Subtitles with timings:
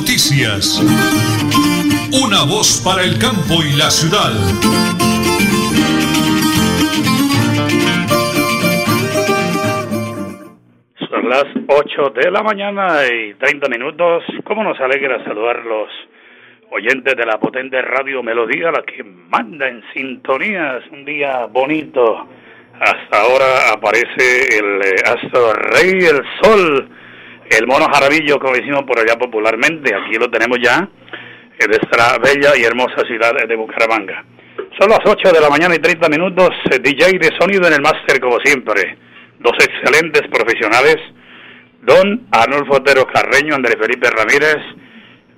[0.00, 0.78] Noticias.
[2.22, 4.30] Una voz para el campo y la ciudad.
[11.10, 14.22] Son las 8 de la mañana y 30 minutos.
[14.44, 15.88] ¿Cómo nos alegra saludar los
[16.70, 20.84] oyentes de la potente radio Melodía, la que manda en sintonías?
[20.92, 22.24] Un día bonito.
[22.78, 26.88] Hasta ahora aparece el eh, astro rey, el sol
[27.50, 29.94] el mono jarabillo, como decimos por allá popularmente.
[29.94, 30.88] Aquí lo tenemos ya,
[31.58, 34.24] en esta bella y hermosa ciudad de Bucaramanga.
[34.78, 37.82] Son las 8 de la mañana y 30 minutos, eh, DJ de sonido en el
[37.82, 38.96] máster como siempre.
[39.40, 40.96] Dos excelentes profesionales,
[41.82, 44.58] don Arnulfo Otero Carreño, Andrés Felipe Ramírez,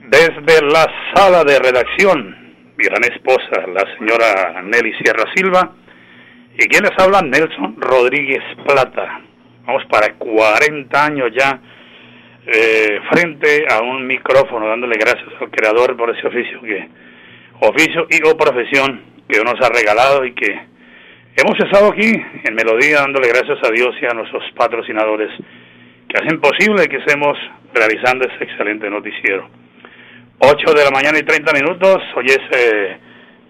[0.09, 5.73] desde la sala de redacción, mi gran esposa, la señora Nelly Sierra Silva,
[6.59, 9.21] y quien les Nelson Rodríguez Plata.
[9.67, 11.61] Vamos para 40 años ya
[12.47, 16.89] eh, frente a un micrófono, dándole gracias al Creador por ese oficio que
[17.61, 20.51] oficio y o profesión que nos ha regalado y que
[21.37, 22.11] hemos estado aquí
[22.45, 25.31] en Melodía dándole gracias a Dios y a nuestros patrocinadores
[26.09, 27.39] que hacen posible que estemos
[27.73, 29.49] realizando este excelente noticiero.
[30.39, 32.97] 8 de la mañana y 30 minutos, hoy es eh,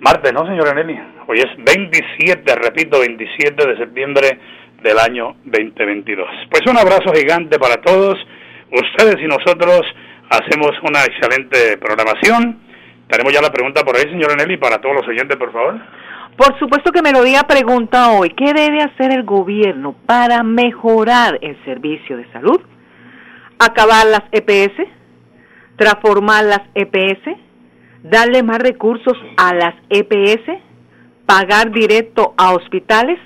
[0.00, 0.98] martes, ¿no, señora Nelly?
[1.28, 4.38] Hoy es 27, repito, 27 de septiembre
[4.82, 6.28] del año 2022.
[6.50, 8.18] Pues un abrazo gigante para todos
[8.72, 9.82] ustedes y nosotros
[10.30, 12.60] hacemos una excelente programación.
[13.08, 15.80] Tenemos ya la pregunta por ahí, señora Nelly, para todos los oyentes, por favor.
[16.36, 22.16] Por supuesto que Melodía pregunta hoy, ¿qué debe hacer el gobierno para mejorar el servicio
[22.16, 22.60] de salud?
[23.58, 24.88] ¿Acabar las EPS?
[25.76, 27.36] ¿Transformar las EPS?
[28.02, 30.62] ¿Darle más recursos a las EPS?
[31.26, 33.18] ¿Pagar directo a hospitales?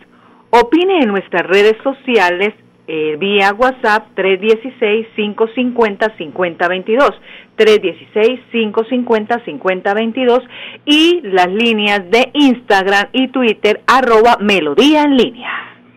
[0.51, 2.55] Opine en nuestras redes sociales
[2.87, 7.15] eh, vía WhatsApp 316-550-5022,
[7.57, 10.43] 316-550-5022
[10.85, 15.51] y las líneas de Instagram y Twitter arroba Melodía en línea.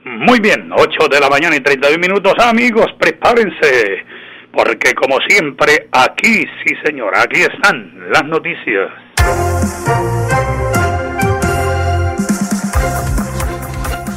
[0.05, 4.05] Muy bien, 8 de la mañana y 31 minutos, amigos, prepárense,
[4.53, 8.89] porque como siempre, aquí, sí señor, aquí están las noticias.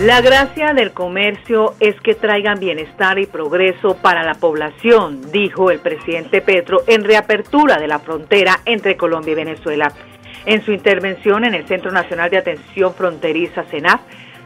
[0.00, 5.78] La gracia del comercio es que traigan bienestar y progreso para la población, dijo el
[5.80, 9.92] presidente Petro en reapertura de la frontera entre Colombia y Venezuela.
[10.46, 14.00] En su intervención en el Centro Nacional de Atención Fronteriza, CENAF,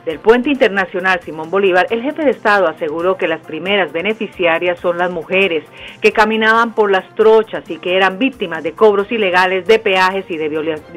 [0.04, 4.98] del puente internacional Simón Bolívar, el jefe de Estado aseguró que las primeras beneficiarias son
[4.98, 5.62] las mujeres
[6.00, 10.36] que caminaban por las trochas y que eran víctimas de cobros ilegales de peajes y
[10.36, 10.48] de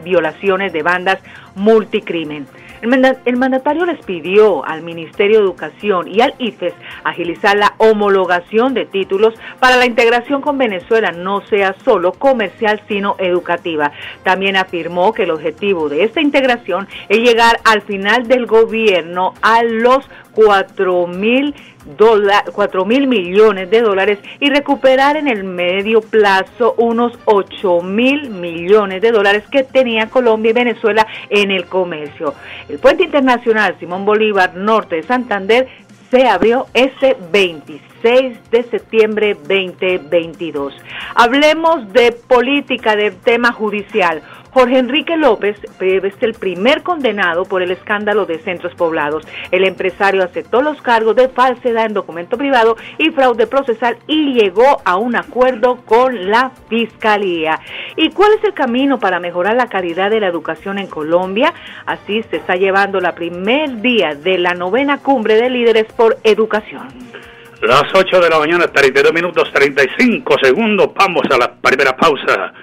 [0.03, 1.19] violaciones de bandas
[1.53, 2.47] multicrimen.
[2.81, 6.73] El mandatario les pidió al Ministerio de Educación y al IFES
[7.03, 13.15] agilizar la homologación de títulos para la integración con Venezuela no sea solo comercial, sino
[13.19, 13.91] educativa.
[14.23, 19.63] También afirmó que el objetivo de esta integración es llegar al final del gobierno a
[19.63, 21.55] los 4 mil
[22.85, 29.11] mil millones de dólares y recuperar en el medio plazo unos 8 mil millones de
[29.11, 32.35] dólares que tenía Colombia y Venezuela en el comercio.
[32.69, 35.67] El puente internacional Simón Bolívar Norte de Santander
[36.11, 40.73] se abrió ese 26 de septiembre 2022.
[41.15, 44.21] Hablemos de política, del tema judicial.
[44.51, 49.27] Jorge Enrique López es el primer condenado por el escándalo de centros poblados.
[49.51, 54.81] El empresario aceptó los cargos de falsedad en documento privado y fraude procesal y llegó
[54.83, 57.59] a un acuerdo con la Fiscalía.
[57.95, 61.53] ¿Y cuál es el camino para mejorar la calidad de la educación en Colombia?
[61.85, 66.87] Así se está llevando la primer día de la novena cumbre de líderes por educación.
[67.61, 70.93] Las 8 de la mañana, 32 minutos 35 segundos.
[70.93, 72.53] Vamos a la primera pausa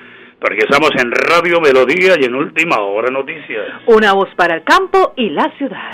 [0.45, 3.81] porque estamos en Radio Melodía y en Última Hora Noticias.
[3.87, 5.91] Una voz para el campo y la ciudad.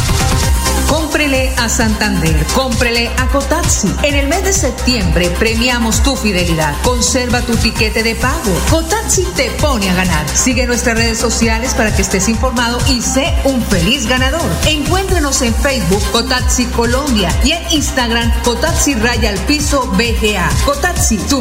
[0.89, 3.89] Cómprele a Santander, cómprele a Cotaxi.
[4.03, 6.75] En el mes de septiembre premiamos tu fidelidad.
[6.83, 8.53] Conserva tu tiquete de pago.
[8.71, 10.29] Cotaxi te pone a ganar.
[10.29, 14.51] Sigue nuestras redes sociales para que estés informado y sé un feliz ganador.
[14.67, 20.49] Encuéntrenos en Facebook Cotaxi Colombia y en Instagram Cotaxi Raya al Piso BGA.
[20.65, 21.41] Cotaxi, tu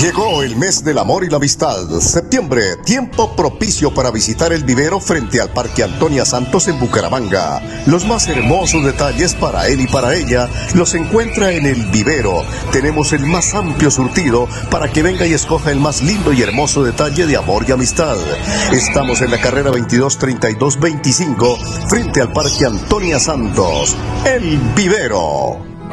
[0.00, 1.88] Llegó el mes del amor y la amistad.
[2.00, 7.62] Septiembre, tiempo propicio para visitar el vivero frente al Parque Antonia Santos en Bucaramanga.
[7.86, 12.42] Los más hermosos detalles para él y para ella los encuentra en el vivero.
[12.72, 16.84] Tenemos el más amplio surtido para que venga y escoja el más lindo y hermoso
[16.84, 18.18] detalle de amor y amistad.
[18.72, 21.56] Estamos en la carrera 223225
[21.88, 23.96] frente al Parque Antonia Santos.
[24.26, 25.75] El vivero.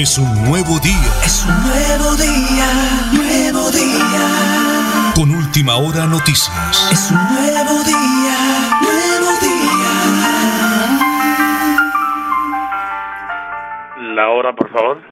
[0.00, 1.10] Es un nuevo día.
[1.26, 2.70] Es un nuevo día,
[3.18, 4.30] nuevo día.
[5.16, 6.70] Con última hora noticias.
[6.92, 9.90] Es un nuevo día, nuevo día.
[14.14, 15.02] La hora, por favor.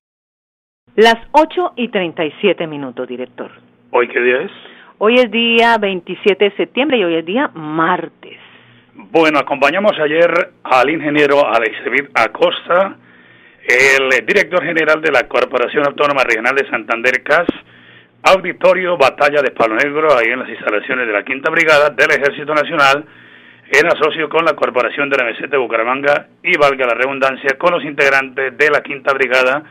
[0.94, 3.50] Las 8 y 37 minutos, director.
[3.90, 4.52] ¿Hoy qué día es?
[4.98, 8.38] Hoy es día 27 de septiembre y hoy es día martes.
[8.94, 12.98] Bueno, acompañamos ayer al ingeniero Alexevit Acosta,
[13.66, 17.46] el director general de la Corporación Autónoma Regional de Santander CAS,
[18.22, 22.54] Auditorio Batalla de Palo Negro, ahí en las instalaciones de la Quinta Brigada del Ejército
[22.54, 23.04] Nacional,
[23.72, 27.72] en asocio con la Corporación de la Meseta de Bucaramanga y, valga la redundancia, con
[27.72, 29.64] los integrantes de la Quinta Brigada,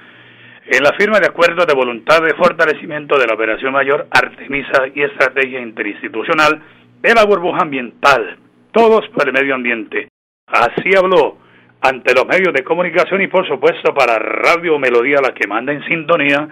[0.66, 5.04] en la firma de acuerdos de voluntad de fortalecimiento de la Operación Mayor Artemisa y
[5.04, 6.62] Estrategia Interinstitucional
[7.02, 8.38] de la burbuja ambiental,
[8.74, 10.10] todos por el medio ambiente.
[10.48, 11.45] Así habló
[11.88, 15.84] ante los medios de comunicación y por supuesto para Radio Melodía, la que manda en
[15.86, 16.48] sintonía,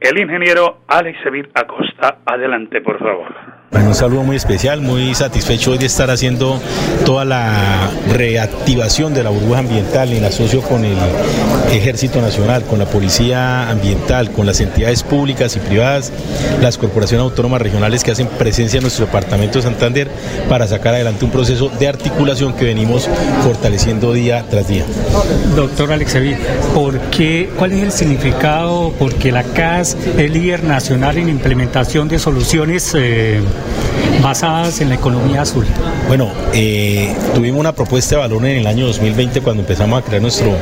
[0.00, 2.18] el ingeniero Alex Evit Acosta.
[2.24, 3.59] Adelante, por favor.
[3.72, 6.60] Un saludo muy especial, muy satisfecho hoy de estar haciendo
[7.04, 10.96] toda la reactivación de la burbuja ambiental en asocio con el
[11.70, 16.12] Ejército Nacional, con la Policía Ambiental, con las entidades públicas y privadas,
[16.60, 20.10] las corporaciones autónomas regionales que hacen presencia en nuestro departamento de Santander
[20.48, 23.08] para sacar adelante un proceso de articulación que venimos
[23.44, 24.84] fortaleciendo día tras día.
[25.54, 26.34] Doctor Alexevi,
[26.74, 28.92] ¿por qué, ¿cuál es el significado?
[28.98, 33.40] Porque la CAS es líder nacional en implementación de soluciones eh,
[34.22, 35.66] basadas en la economía azul?
[36.08, 40.20] Bueno, eh, tuvimos una propuesta de valor en el año 2020 cuando empezamos a crear
[40.22, 40.52] nuestro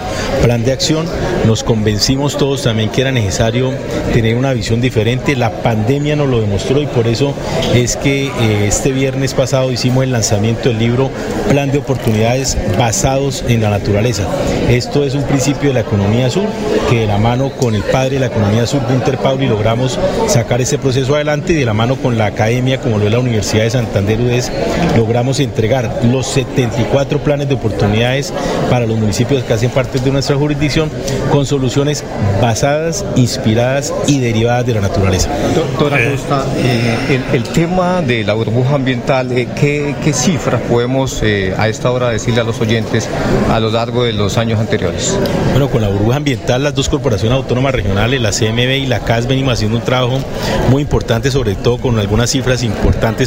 [0.42, 1.06] plan de acción.
[1.46, 3.72] Nos convencimos todos también que era necesario
[4.12, 5.36] tener una visión diferente.
[5.36, 7.34] La pandemia nos lo demostró y por eso
[7.74, 11.10] es que eh, este viernes pasado hicimos el lanzamiento del libro
[11.48, 14.24] Plan de Oportunidades basados en la naturaleza.
[14.68, 16.46] Esto es un principio de la economía azul
[16.90, 20.60] que de la mano con el padre de la economía azul, Gunter Pauli, logramos sacar
[20.60, 23.64] ese proceso adelante y de la mano con la academia, como lo es la Universidad
[23.64, 24.50] de Santander UDES,
[24.96, 28.32] logramos entregar los 74 planes de oportunidades
[28.70, 30.90] para los municipios que hacen parte de nuestra jurisdicción
[31.30, 32.02] con soluciones
[32.40, 35.28] basadas, inspiradas y derivadas de la naturaleza.
[35.54, 41.68] Doctora Costa, eh, el, tema de la burbuja ambiental, eh, ¿qué, cifras podemos eh, a
[41.68, 43.06] esta hora decirle a los oyentes
[43.50, 45.18] a lo largo de los años anteriores?
[45.50, 49.26] Bueno, con la burbuja ambiental, las dos corporaciones autónomas regionales, la CMB y la CAS,
[49.26, 50.18] venimos haciendo un trabajo
[50.70, 52.77] muy importante, sobre todo con algunas cifras importantes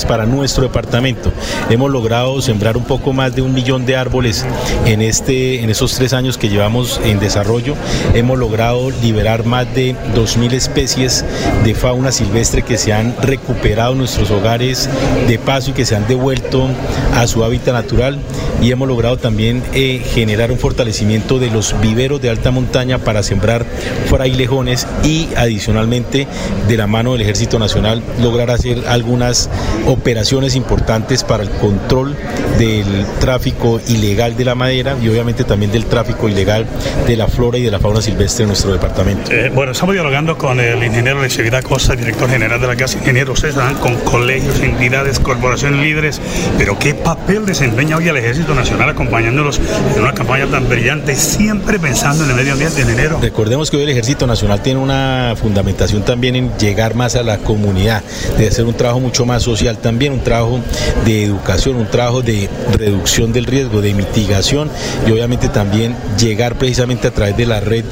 [0.05, 1.31] para nuestro departamento.
[1.70, 4.46] Hemos logrado sembrar un poco más de un millón de árboles
[4.86, 7.75] en, este, en esos tres años que llevamos en desarrollo.
[8.13, 11.25] Hemos logrado liberar más de 2.000 especies
[11.63, 14.89] de fauna silvestre que se han recuperado en nuestros hogares
[15.27, 16.67] de paso y que se han devuelto
[17.15, 18.20] a su hábitat natural.
[18.62, 23.24] Y hemos logrado también eh, generar un fortalecimiento de los viveros de alta montaña para
[23.24, 23.65] sembrar
[24.08, 26.27] frailejones y adicionalmente
[26.67, 29.41] de la mano del Ejército Nacional lograr hacer algunas
[29.86, 32.16] operaciones importantes para el control
[32.58, 36.66] del tráfico ilegal de la madera y obviamente también del tráfico ilegal
[37.08, 39.32] de la flora y de la fauna silvestre en nuestro departamento.
[39.32, 43.34] Eh, bueno, estamos dialogando con el ingeniero Vida Costa, director general de la Casa Ingeniero.
[43.34, 46.22] Ustedes con colegios, entidades, corporaciones líderes,
[46.58, 49.60] pero ¿qué papel desempeña hoy el Ejército Nacional acompañándolos
[49.96, 53.20] en una campaña tan brillante, siempre pensando en el medio ambiente, ingeniero?
[53.22, 57.38] Recordemos que hoy el Ejército Nacional tiene una fundamentación también en llegar más a la
[57.38, 58.04] comunidad,
[58.38, 60.60] de hacer un trabajo mucho más social también, un trabajo
[61.06, 64.70] de educación, un trabajo de reducción del riesgo, de mitigación
[65.08, 67.86] y obviamente también llegar precisamente a través de la red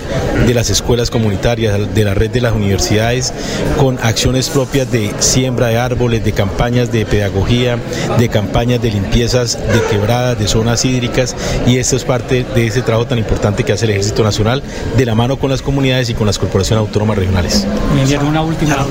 [0.45, 3.33] de las escuelas comunitarias, de la red de las universidades,
[3.77, 7.77] con acciones propias de siembra de árboles, de campañas de pedagogía,
[8.17, 11.35] de campañas de limpiezas de quebradas, de zonas hídricas.
[11.67, 14.63] Y esto es parte de ese trabajo tan importante que hace el Ejército Nacional
[14.97, 17.67] de la mano con las comunidades y con las corporaciones autónomas regionales.
[18.27, 18.85] Una última,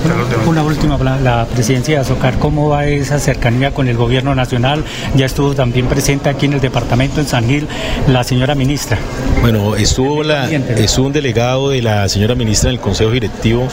[0.47, 4.85] una última, la presidencia de Azocar, ¿cómo va esa cercanía con el gobierno nacional?
[5.17, 7.67] Ya estuvo también presente aquí en el departamento en San Gil
[8.07, 8.99] la señora ministra.
[9.41, 13.69] Bueno, estuvo, la, estuvo un delegado de la señora ministra en el Consejo Directivo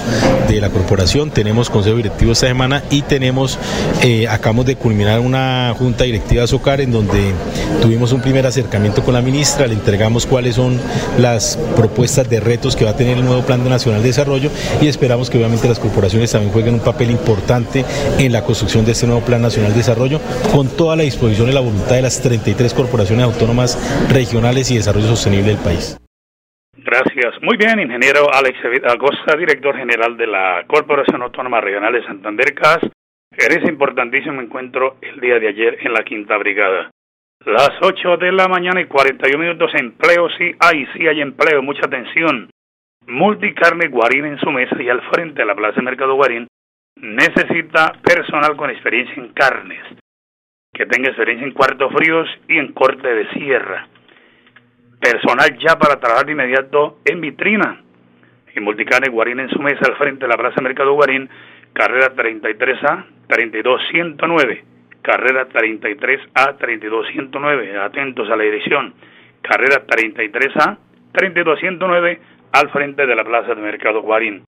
[0.47, 3.57] de la Corporación, tenemos Consejo Directivo esta semana y tenemos,
[4.03, 7.33] eh, acabamos de culminar una junta directiva de en donde
[7.81, 10.79] tuvimos un primer acercamiento con la ministra, le entregamos cuáles son
[11.19, 14.49] las propuestas de retos que va a tener el nuevo Plan Nacional de Desarrollo
[14.81, 17.85] y esperamos que obviamente las corporaciones también jueguen un papel importante
[18.17, 20.19] en la construcción de este nuevo Plan Nacional de Desarrollo
[20.53, 23.75] con toda la disposición y la voluntad de las 33 corporaciones autónomas
[24.13, 25.97] regionales y desarrollo sostenible del país.
[26.77, 27.41] Gracias.
[27.41, 32.79] Muy bien, ingeniero Alex Agosta, director general de la Corporación Autónoma Regional de Santander CAS.
[33.31, 36.91] En ese importantísimo encuentro el día de ayer en la Quinta Brigada.
[37.43, 41.85] Las 8 de la mañana y 41 minutos, empleo, sí hay, sí hay empleo, mucha
[41.85, 42.49] atención.
[43.07, 46.47] Multicarne Guarín en su mesa y al frente de la Plaza de Mercado Guarín
[46.95, 49.83] necesita personal con experiencia en carnes,
[50.73, 53.87] que tenga experiencia en cuartos fríos y en corte de sierra.
[54.99, 57.81] Personal ya para trabajar de inmediato en vitrina.
[58.55, 61.29] Y Multicarne Guarín en su mesa al frente de la Plaza Mercado Guarín,
[61.73, 64.63] carrera 33A 32109.
[65.01, 67.77] Carrera 33A 32109.
[67.77, 68.93] Atentos a la dirección.
[69.41, 70.77] Carrera 33A
[71.11, 72.19] 32109
[72.53, 74.45] al frente de la Plaza de Mercado Guarín.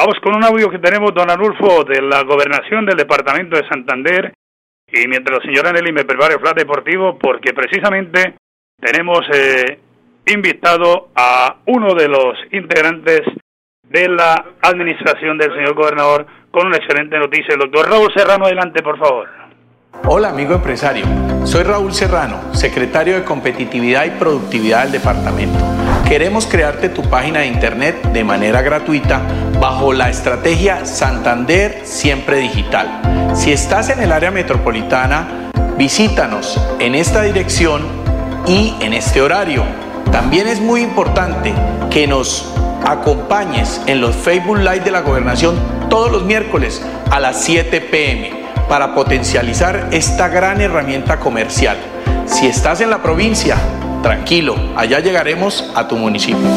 [0.00, 4.32] Vamos con un audio que tenemos, don Anulfo, de la gobernación del departamento de Santander.
[4.90, 8.34] Y mientras la señora Nelly me prepara el flash deportivo, porque precisamente
[8.80, 9.78] tenemos eh,
[10.24, 13.20] invitado a uno de los integrantes
[13.90, 17.52] de la administración del señor gobernador con una excelente noticia.
[17.52, 19.28] El doctor Raúl Serrano, adelante, por favor.
[20.06, 21.04] Hola, amigo empresario.
[21.44, 25.58] Soy Raúl Serrano, secretario de Competitividad y Productividad del departamento.
[26.10, 29.22] Queremos crearte tu página de internet de manera gratuita
[29.60, 33.30] bajo la estrategia Santander Siempre Digital.
[33.32, 37.82] Si estás en el área metropolitana, visítanos en esta dirección
[38.44, 39.62] y en este horario.
[40.10, 41.54] También es muy importante
[41.92, 42.52] que nos
[42.84, 45.54] acompañes en los Facebook Live de la Gobernación
[45.88, 48.32] todos los miércoles a las 7 pm
[48.68, 51.76] para potencializar esta gran herramienta comercial.
[52.26, 53.56] Si estás en la provincia,
[54.02, 56.48] tranquilo, allá llegaremos a tu municipio.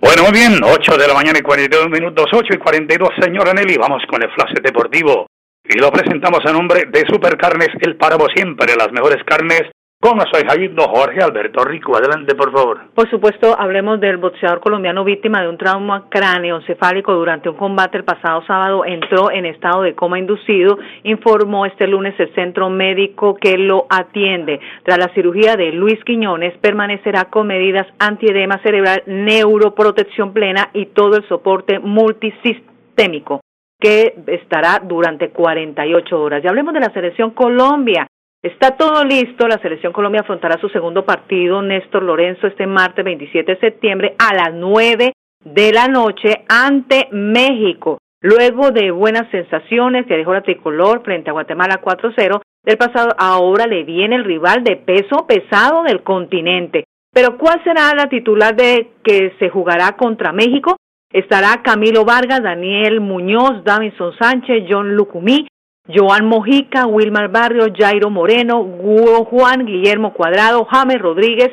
[0.00, 3.76] Bueno, muy bien, 8 de la mañana y 42 minutos, 8 y 42, señora Nelly,
[3.76, 5.26] vamos con el flash deportivo.
[5.68, 9.62] Y lo presentamos a nombre de Supercarnes, el páramo siempre, las mejores carnes
[10.06, 11.96] con soy Javindo Jorge Alberto Rico.
[11.96, 12.80] Adelante, por favor.
[12.94, 18.04] Por supuesto, hablemos del boxeador colombiano víctima de un trauma cráneoencefálico durante un combate el
[18.04, 18.84] pasado sábado.
[18.84, 24.60] Entró en estado de coma inducido, informó este lunes el centro médico que lo atiende.
[24.84, 31.16] Tras la cirugía de Luis Quiñones, permanecerá con medidas antiedema cerebral, neuroprotección plena y todo
[31.16, 33.40] el soporte multisistémico
[33.80, 36.44] que estará durante 48 horas.
[36.44, 38.06] Y hablemos de la selección Colombia.
[38.46, 39.48] Está todo listo.
[39.48, 44.32] La Selección Colombia afrontará su segundo partido, Néstor Lorenzo, este martes 27 de septiembre a
[44.36, 47.98] las 9 de la noche ante México.
[48.20, 53.66] Luego de buenas sensaciones que dejó la tricolor frente a Guatemala 4-0 del pasado, ahora
[53.66, 56.84] le viene el rival de peso pesado del continente.
[57.12, 60.76] Pero ¿cuál será la titular de que se jugará contra México?
[61.12, 65.48] Estará Camilo Vargas, Daniel Muñoz, Davinson Sánchez, John Lucumí,
[65.88, 71.50] Joan Mojica, Wilmar Barrio, Jairo Moreno, Juan Guillermo Cuadrado, James Rodríguez,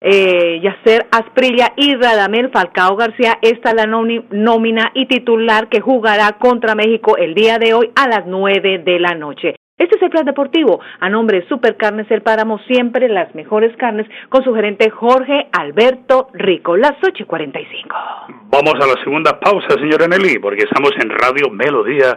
[0.00, 3.38] eh, Yacer Asprilla y Radamel Falcao García.
[3.40, 8.08] Esta es la nómina y titular que jugará contra México el día de hoy a
[8.08, 9.56] las nueve de la noche.
[9.76, 10.80] Este es el plan deportivo.
[11.00, 16.28] A nombre de Supercarnes El Páramo, siempre las mejores carnes, con su gerente Jorge Alberto
[16.32, 16.76] Rico.
[16.76, 17.96] Las 8 y 45.
[18.50, 22.16] Vamos a la segunda pausa, señora Nelly, porque estamos en Radio Melodía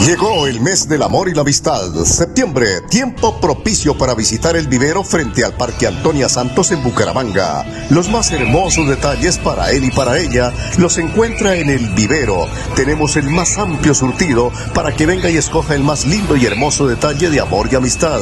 [0.06, 1.92] Llegó el mes del amor y la amistad.
[2.04, 7.64] Septiembre, tiempo propicio para visitar el vivero frente al Parque Antonia Santos en Bucaramanga.
[7.90, 12.46] Los más hermosos detalles para él y para ella los encuentra en el vivero.
[12.74, 16.86] Tenemos el más amplio surtido para que venga y escoja el más lindo y hermoso
[16.86, 18.20] detalle de amor y amistad.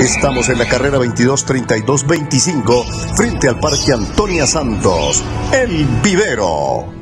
[0.00, 2.84] Estamos en la carrera 223225
[3.16, 5.22] frente al Parque Antonia Santos.
[5.52, 7.01] El vivero.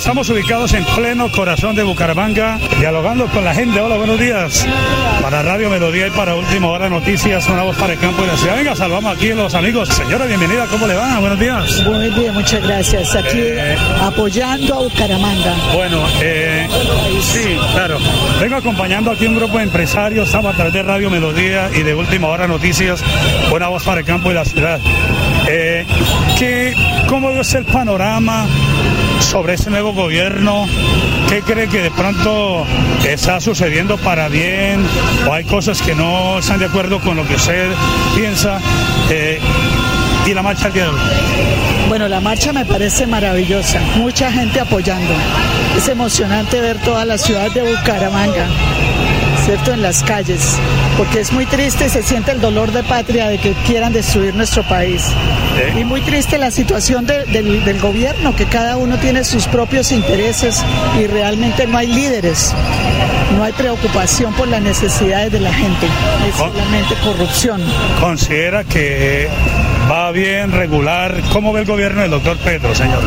[0.00, 3.78] Estamos ubicados en pleno corazón de Bucaramanga, dialogando con la gente.
[3.80, 4.66] Hola, buenos días.
[5.20, 8.34] Para Radio Melodía y para Última Hora Noticias, una voz para el campo y la
[8.38, 8.56] ciudad.
[8.56, 9.90] Venga, salvamos aquí a los amigos.
[9.90, 11.18] Señora, bienvenida, ¿cómo le va?
[11.18, 11.84] Buenos días.
[11.84, 13.14] Muy bien, muchas gracias.
[13.14, 15.54] Aquí eh, apoyando a Bucaramanga.
[15.74, 16.66] Bueno, eh,
[17.20, 17.98] sí, claro.
[18.40, 21.94] Vengo acompañando aquí un grupo de empresarios, estamos a través de Radio Melodía y de
[21.94, 23.04] Última Hora Noticias,
[23.54, 24.80] una voz para el campo y la ciudad.
[25.46, 25.84] Eh,
[26.40, 26.74] ¿qué,
[27.06, 28.46] ¿Cómo es el panorama?
[29.20, 30.66] sobre ese nuevo gobierno?
[31.28, 32.64] ¿Qué cree que de pronto
[33.06, 34.82] está sucediendo para bien
[35.28, 37.70] o hay cosas que no están de acuerdo con lo que usted
[38.16, 38.58] piensa?
[39.10, 39.38] Eh,
[40.26, 41.00] y la marcha al día de hoy.
[41.88, 45.12] Bueno, la marcha me parece maravillosa, mucha gente apoyando.
[45.76, 48.46] Es emocionante ver toda la ciudad de Bucaramanga
[49.44, 49.72] ¿cierto?
[49.72, 50.58] En las calles,
[50.96, 54.62] porque es muy triste, se siente el dolor de patria de que quieran destruir nuestro
[54.64, 55.02] país.
[55.78, 60.62] Y muy triste la situación del, del, gobierno, que cada uno tiene sus propios intereses
[60.98, 62.54] y realmente no hay líderes,
[63.36, 65.86] no hay preocupación por las necesidades de la gente,
[66.28, 67.62] es solamente corrupción.
[68.00, 69.28] ¿Considera que
[69.90, 71.20] va bien, regular?
[71.32, 73.02] ¿Cómo ve el gobierno del doctor Pedro, señor?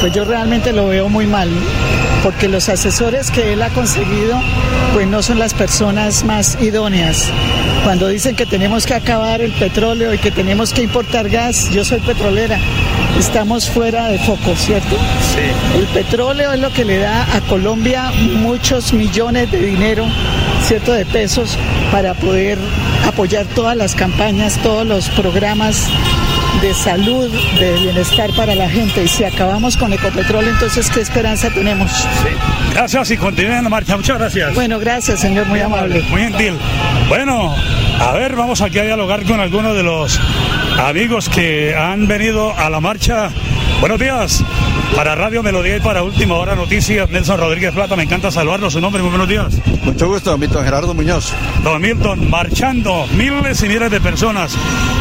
[0.00, 1.48] Pues yo realmente lo veo muy mal
[2.22, 4.40] porque los asesores que él ha conseguido
[4.92, 7.30] pues no son las personas más idóneas.
[7.82, 11.84] Cuando dicen que tenemos que acabar el petróleo y que tenemos que importar gas, yo
[11.84, 12.58] soy petrolera,
[13.18, 14.96] estamos fuera de foco, ¿cierto?
[15.34, 15.78] Sí.
[15.78, 20.04] El petróleo es lo que le da a Colombia muchos millones de dinero,
[20.72, 20.94] ¿cierto?
[20.94, 21.58] De pesos
[21.90, 22.56] para poder
[23.06, 25.86] apoyar todas las campañas, todos los programas
[26.62, 27.30] de salud,
[27.60, 29.04] de bienestar para la gente.
[29.04, 31.90] Y si acabamos con Ecopetrol, entonces, ¿qué esperanza tenemos?
[32.72, 33.98] Gracias y continúen en la marcha.
[33.98, 34.54] Muchas gracias.
[34.54, 36.00] Bueno, gracias, señor, muy, amable.
[36.08, 36.54] Muy gentil.
[37.06, 37.54] Bueno,
[38.00, 40.18] a ver, vamos aquí a dialogar con algunos de los
[40.78, 43.28] amigos que han venido a la marcha.
[43.82, 44.44] Buenos días.
[44.94, 48.70] Para Radio Melodía y para Última Hora Noticias, Nelson Rodríguez Plata, me encanta saludarlo.
[48.70, 49.54] Su nombre, muy buenos días.
[49.82, 51.32] Mucho gusto, Milton Gerardo Muñoz.
[51.64, 54.54] Don Milton, marchando miles y miles de personas.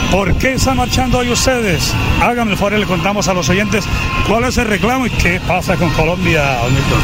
[0.10, 1.94] ¿Por qué están marchando hoy ustedes?
[2.24, 3.86] Háganme el favor y le contamos a los oyentes
[4.28, 7.02] cuál es el reclamo y qué pasa con Colombia, don Milton.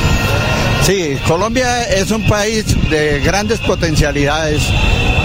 [0.81, 4.63] Sí, Colombia es un país de grandes potencialidades,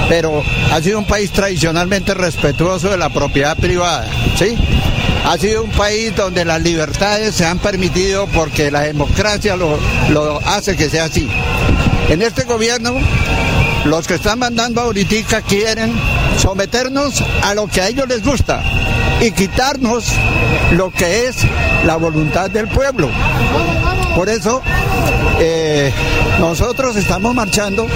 [0.06, 4.54] pero ha sido un país tradicionalmente respetuoso de la propiedad privada, ¿sí?
[5.24, 9.78] Ha sido un país donde las libertades se han permitido porque la democracia lo,
[10.46, 11.28] hace que sea así.
[12.08, 12.94] En este gobierno,
[13.84, 15.92] los que están mandando ahorita quieren
[16.38, 18.62] someternos a lo que a ellos les gusta
[19.20, 20.04] y quitarnos
[20.72, 21.36] lo que es
[21.86, 23.08] la voluntad del pueblo.
[24.16, 24.60] Por eso
[25.38, 25.92] eh,
[26.40, 27.86] nosotros estamos marchando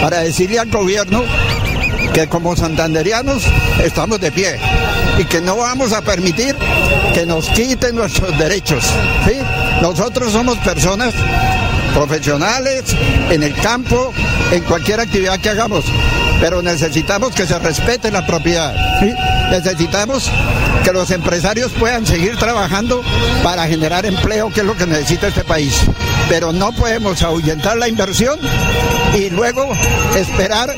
[0.00, 1.24] para decirle al gobierno
[2.12, 3.42] que como santanderianos
[3.84, 4.58] estamos de pie
[5.18, 6.56] y que no vamos a permitir
[7.14, 8.84] que nos quiten nuestros derechos.
[9.26, 9.36] ¿sí?
[9.80, 11.14] Nosotros somos personas
[11.94, 12.84] profesionales
[13.30, 14.12] en el campo,
[14.52, 15.84] en cualquier actividad que hagamos,
[16.40, 18.74] pero necesitamos que se respete la propiedad.
[19.50, 20.30] Necesitamos
[20.84, 23.02] que los empresarios puedan seguir trabajando
[23.42, 25.74] para generar empleo, que es lo que necesita este país.
[26.28, 28.38] Pero no podemos ahuyentar la inversión
[29.14, 29.68] y luego
[30.16, 30.74] esperar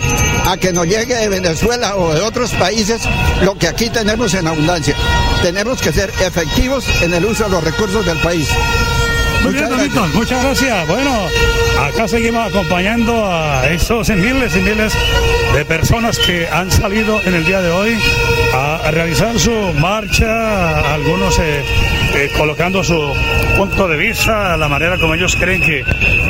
[0.46, 3.02] a que nos llegue de Venezuela o de otros países
[3.42, 4.94] lo que aquí tenemos en abundancia.
[5.42, 8.48] Tenemos que ser efectivos en el uso de los recursos del país.
[9.42, 10.14] Muy bien, gracias.
[10.14, 10.88] muchas gracias.
[10.88, 11.10] Bueno,
[11.80, 14.92] acá seguimos acompañando a esos miles y miles
[15.54, 17.98] de personas que han salido en el día de hoy
[18.54, 21.62] a, realizar su marcha, algunos eh,
[22.14, 23.14] eh, colocando su
[23.56, 25.84] punto de vista, la manera como ellos creen que,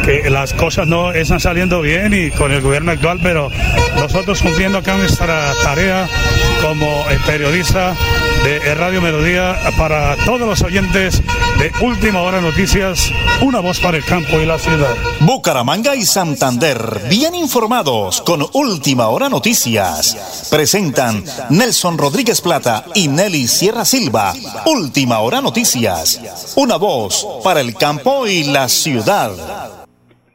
[0.05, 3.51] que las cosas no están saliendo bien y con el gobierno actual, pero
[3.97, 6.09] nosotros cumpliendo acá nuestra tarea
[6.63, 7.95] como eh, periodista
[8.45, 11.23] de Radio Melodía para todos los oyentes
[11.59, 14.95] de Última Hora Noticias, una voz para el campo y la ciudad.
[15.21, 16.77] Bucaramanga y Santander,
[17.11, 20.49] bien informados con Última Hora Noticias.
[20.51, 24.33] Presentan Nelson Rodríguez Plata y Nelly Sierra Silva.
[24.67, 29.31] Última Hora Noticias, una voz para el campo y la ciudad.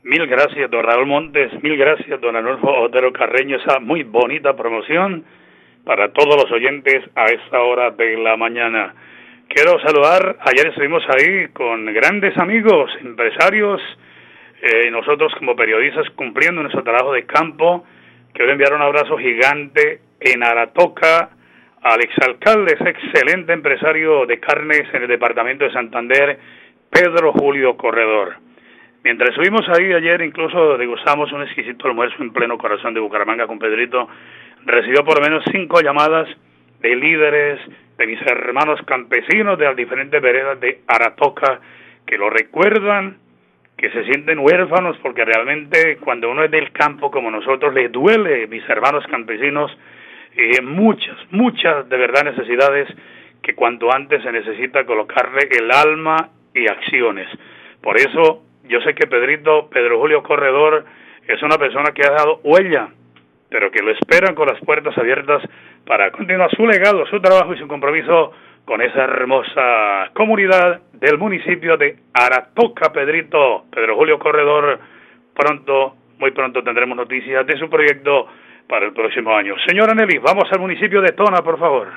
[0.04, 1.52] Mil gracias, don Raúl Montes.
[1.64, 3.58] Mil gracias, don Anulfo Otero Carreño.
[3.58, 5.24] Esa muy bonita promoción
[5.84, 8.94] para todos los oyentes a esta hora de la mañana.
[9.48, 13.82] Quiero saludar, ayer estuvimos ahí con grandes amigos, empresarios,
[14.62, 17.86] eh, nosotros como periodistas cumpliendo nuestro trabajo de campo.
[18.34, 21.30] Quiero enviar un abrazo gigante en Aratoca
[21.82, 26.40] al exalcalde, ese excelente empresario de carnes en el departamento de Santander,
[26.90, 28.38] Pedro Julio Corredor.
[29.04, 33.60] Mientras subimos ahí ayer, incluso degustamos un exquisito almuerzo en pleno corazón de Bucaramanga con
[33.60, 34.08] Pedrito.
[34.66, 36.28] Recibió por lo menos cinco llamadas
[36.80, 37.60] de líderes,
[37.98, 41.60] de mis hermanos campesinos de las diferentes veredas de Aratoca,
[42.06, 43.18] que lo recuerdan,
[43.78, 48.48] que se sienten huérfanos, porque realmente cuando uno es del campo como nosotros, le duele,
[48.48, 49.76] mis hermanos campesinos,
[50.36, 52.88] eh, muchas, muchas de verdad necesidades
[53.42, 57.28] que cuanto antes se necesita colocarle el alma y acciones.
[57.82, 60.86] Por eso yo sé que Pedrito, Pedro Julio Corredor,
[61.28, 62.90] es una persona que ha dado huella,
[63.54, 65.44] pero que lo esperan con las puertas abiertas
[65.86, 68.32] para continuar su legado, su trabajo y su compromiso
[68.66, 74.80] con esa hermosa comunidad del municipio de Aratoca, Pedrito, Pedro Julio Corredor.
[75.36, 78.28] Pronto, muy pronto tendremos noticias de su proyecto
[78.68, 79.54] para el próximo año.
[79.68, 81.90] Señora Nelly, vamos al municipio de Tona, por favor.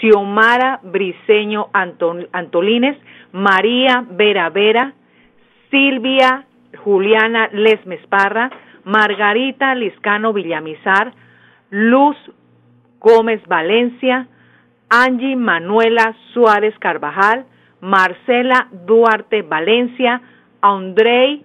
[0.00, 2.96] Xiomara Briseño Antolines,
[3.32, 4.92] María Vera Vera,
[5.70, 6.46] Silvia
[6.84, 8.50] Juliana Lesmes Parra,
[8.84, 11.12] Margarita Liscano Villamizar,
[11.70, 12.16] Luz
[12.98, 14.26] Gómez Valencia,
[14.88, 17.46] Angie Manuela Suárez Carvajal,
[17.80, 20.20] Marcela Duarte Valencia,
[20.60, 21.44] Andrei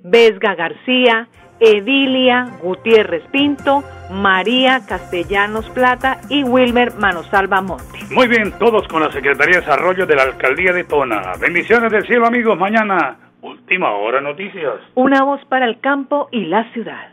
[0.00, 1.28] Vesga García,
[1.60, 7.98] Edilia Gutiérrez Pinto, María Castellanos Plata y Wilmer Manosalva Monte.
[8.10, 11.32] Muy bien, todos con la Secretaría de Desarrollo de la Alcaldía de Tona.
[11.40, 12.58] Bendiciones del cielo, amigos.
[12.58, 14.74] Mañana, última hora noticias.
[14.94, 17.08] Una voz para el campo y la ciudad.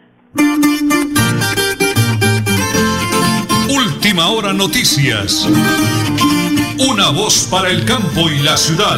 [3.69, 5.47] Última hora noticias.
[6.89, 8.97] Una voz para el campo y la ciudad.